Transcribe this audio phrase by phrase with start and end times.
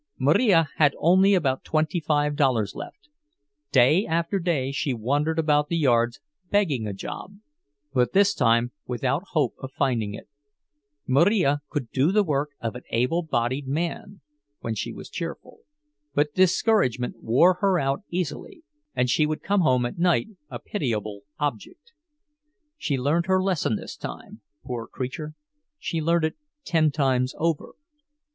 [0.17, 3.07] Marija had only about twenty five dollars left.
[3.71, 7.37] Day after day she wandered about the yards begging a job,
[7.93, 10.27] but this time without hope of finding it.
[11.05, 14.21] Marija could do the work of an able bodied man,
[14.61, 15.59] when she was cheerful,
[16.15, 18.63] but discouragement wore her out easily,
[18.95, 21.93] and she would come home at night a pitiable object.
[22.75, 25.35] She learned her lesson this time, poor creature;
[25.77, 27.73] she learned it ten times over.